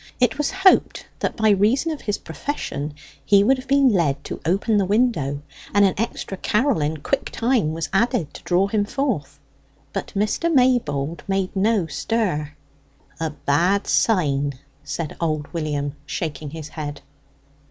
[0.19, 4.41] It was hoped that by reason of his profession he would have been led to
[4.47, 5.43] open the window,
[5.75, 9.39] and an extra carol in quick time was added to draw him forth.
[9.93, 10.51] But Mr.
[10.51, 12.53] Maybold made no stir.
[13.19, 14.53] "A bad sign!"
[14.83, 17.01] said old William, shaking his head.